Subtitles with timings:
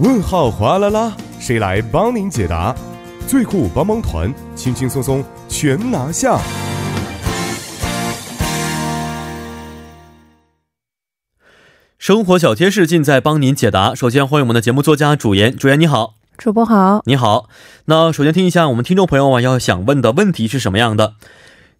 [0.00, 2.74] 问号哗啦啦，谁来帮您解答？
[3.26, 6.40] 最酷帮帮团，轻轻松松全拿下。
[11.98, 13.94] 生活小贴士尽在帮您解答。
[13.94, 17.50] 首先欢迎我们的节目作家主言，主言你好，主播好，你好。
[17.84, 21.16] 那首先听一下我们听众朋友啊要想问的问题是什么样的？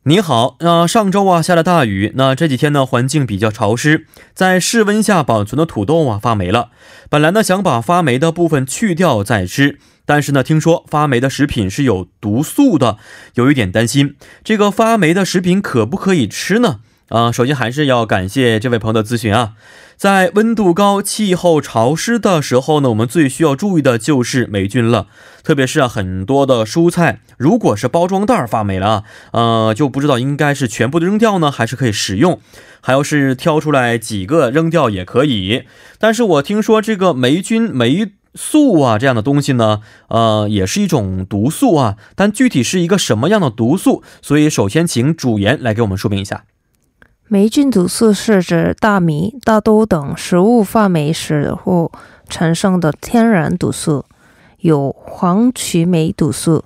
[0.04, 6.70] 你好，那上周啊下了大雨，那这几天呢环境比较潮湿，在室温下保存的土豆啊发霉了。
[7.10, 12.96] 本来呢想把发霉的部分去掉再吃，但是呢听说发霉的食品是有毒素的，
[13.34, 16.80] 有一点担心，这个发霉的食品可不可以吃呢？
[17.10, 19.54] 啊，首先还是要感谢这位朋友的咨询啊。
[19.96, 25.08] 在温度高、气候潮湿的时候呢，我们最需要注意的就是霉菌了。
[25.42, 32.40] 特别是啊，很多的蔬菜，如果是包装袋发霉了啊，呃，就不知道应该是全部的扔掉呢，还是可以食用，
[32.80, 35.64] 还要是挑出来几个扔掉也可以。
[35.98, 44.04] 但是我听说这个霉菌、霉素啊这样的东西呢，呃，也是一种毒素啊，但具体是一个什么样的毒素？
[44.22, 46.44] 所以首先请主研来给我们说明一下。
[47.32, 51.92] 霉菌毒素是指大米、大豆等食物发霉时或
[52.28, 54.04] 产生的天然毒素，
[54.58, 56.64] 有黄曲霉毒素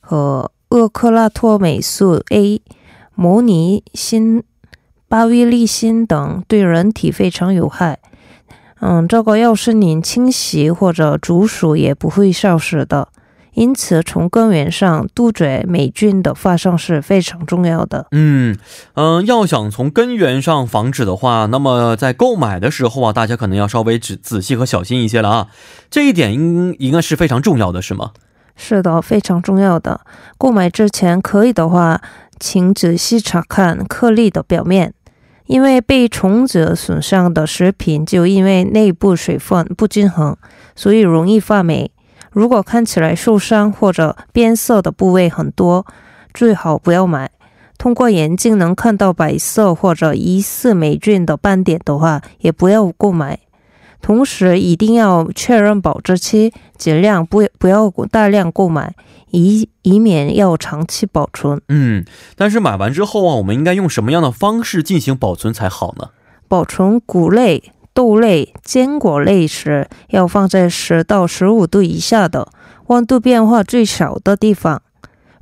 [0.00, 2.62] 和厄克拉托霉素 A、
[3.14, 4.42] 摩尼辛、
[5.08, 7.98] 巴威利辛等，对人体非常有害。
[8.80, 13.08] 嗯，这个要是您清洗或者煮熟，也不会消失的。
[13.58, 18.06] 因此，从根源上杜绝霉菌的发生是非常重要的。
[18.12, 18.56] 嗯
[18.94, 25.48] 嗯，要想从根源上防止的话，那么在购买的时候啊，大家可能要稍微仔仔细和小心一些了啊。
[25.90, 28.12] 这一点应应该是非常重要的，是吗？
[28.54, 30.02] 是的，非常重要的。
[30.38, 32.00] 购买之前，可以的话，
[32.38, 34.94] 请仔细查看颗粒的表面，
[35.46, 40.36] 因为被虫子损伤的食品就因为内部水分不均衡，
[40.76, 41.90] 所以容易发霉。
[42.30, 45.86] 如果看起来受伤或者变色的部位很多，
[46.34, 47.30] 最好不要买。
[47.78, 53.38] 通过眼镜能看到白色或者疑似霉菌的斑点的话，也不要购买。
[54.00, 58.94] 同时一定要确认保质期，尽量不不要大量购买，
[59.30, 61.60] 以以免要长期保存。
[61.68, 62.04] 嗯，
[62.36, 66.10] 但是买完之后啊，我们应该用什么样的方式进行保存才好呢？
[66.46, 67.72] 保存谷类。
[67.98, 72.46] 豆类、坚果类时，要放在十到十五度以下的
[72.86, 74.80] 温度变化最小的地方。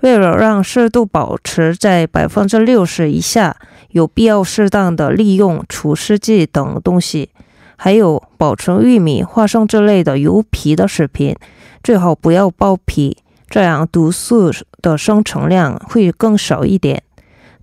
[0.00, 3.58] 为了让湿度保持在百分之六十以下，
[3.90, 7.28] 有必要适当的利用除湿剂等东西。
[7.76, 11.36] 还有，保存玉米、花生之类的油皮的食品，
[11.84, 13.18] 最好不要剥皮，
[13.50, 14.50] 这样毒素
[14.80, 17.02] 的生成量会更少一点。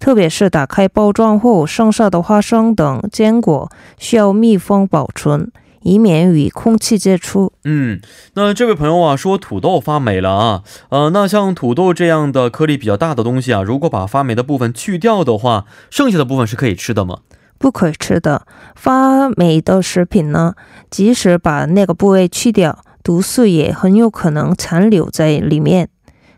[0.04, 5.50] 特别是打开包装后剩下的花生等坚果，需要密封保存，
[5.84, 7.54] 以免与空气接触。
[7.64, 8.02] 嗯，
[8.34, 17.20] 那这位朋友啊，说土豆发霉了啊，呃，那像土豆这样的颗粒比较大的东西啊，如果把发霉的部分去掉的话，剩下的部分是可以吃的吗？
[17.58, 18.46] 不可以吃的。
[18.76, 20.56] 发霉的食品呢，
[20.92, 25.88] 即使把那个部位去掉，毒素也很有可能残留在里面。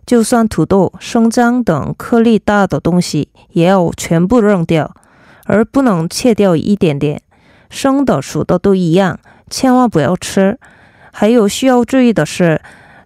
[0.05, 4.95] 就算土豆、生姜等颗粒大的东西，也要全部扔掉，
[5.45, 7.21] 而不能切掉一点点。
[7.69, 10.59] 生的、熟的都一样，千万不要吃。
[11.11, 12.61] 还有需要注意的是，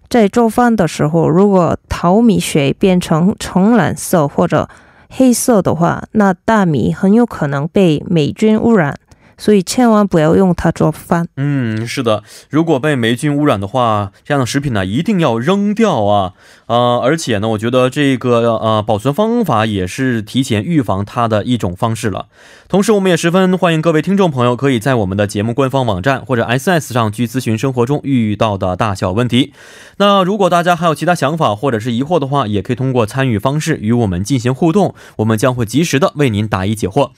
[0.08, 4.68] 在做饭的时候，如果淘米水变成橙蓝色或者
[5.08, 8.98] 黑色的话，那大米很有可能被霉菌污染。
[9.40, 11.26] 所以千万不要用它做饭。
[11.36, 16.34] 嗯，是的，如果被霉菌污染的话，这样的食品呢一定要扔掉啊！
[16.66, 22.26] 呃，而且呢，我觉得这个呃保存方法也是提前预防它的一种方式了。
[22.68, 29.54] 同时，我们也十分欢迎各位听众朋友可以在我们的节目官方网站或者 S S 上去咨询生活中遇到的大小问题。
[29.96, 37.10] 那如果大家还有其他想法或者是疑惑的话，也可以通过参与方式与我们进行互动，我们将会及时的为您答疑解惑。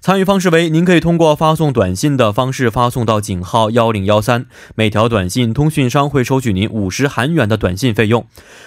[0.00, 8.22] 参与方式为：您可以通过发送短信的方式发送到井号幺零幺三，每条短信通讯商会收取您五十韩元的短信费用；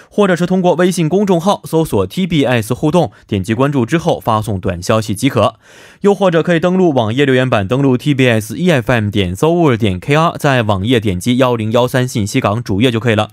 [0.08, 5.54] 或者是通过微信公众号搜索 TBS 互动，点击关注之后发送短消息即可；
[6.02, 13.30] 又或者可以登录网页留言板，登录 TBS EFM 点 s o u r 点 KR，在网页点击幺零幺三信息港主页就可以了。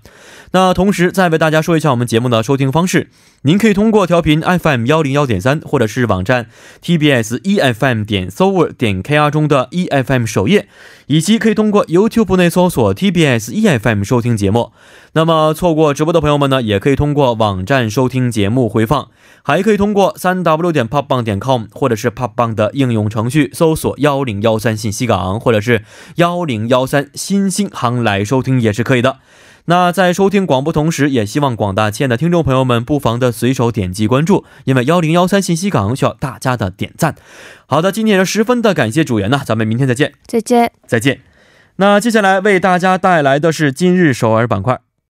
[0.52, 3.10] 那同时再为大家说一下我们节目的收听方式，
[3.44, 6.48] 您可以通过调频 FM 幺零幺点三，或者是网站
[6.84, 10.68] TBS EFM 点 s o v e r 点 KR 中的 EFM 首页，
[11.06, 14.72] 以及可以通过 YouTube 内搜索 TBS EFM 收听节目。
[15.14, 19.10] 那么错过直播的朋友们呢，也可以通过网站收听节目回放，
[19.44, 25.84] 还可以通过三 W 点 popbang 点 com 或者是 popbang 的应用程序搜索幺零幺三信息港，或者是
[26.16, 29.20] 幺零幺三新星航来收听也是可以的。
[29.70, 37.14] 那在收听广播同时，也希望广大亲爱的听众朋友们不妨的随手点击关注，因为幺零幺三信息港需要大家的点赞。
[37.68, 40.72] 好的，今天也是十分的感谢主人呢，咱们明天再见，再见。
[40.88, 41.20] 再见。
[41.76, 44.80] 那接下来为大家带来的是今日首尔板块。